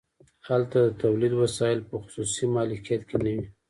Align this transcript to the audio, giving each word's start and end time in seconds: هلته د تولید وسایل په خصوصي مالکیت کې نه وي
هلته 0.47 0.77
د 0.85 0.89
تولید 1.03 1.33
وسایل 1.41 1.79
په 1.89 1.95
خصوصي 2.03 2.45
مالکیت 2.55 3.01
کې 3.09 3.17
نه 3.23 3.29
وي 3.35 3.45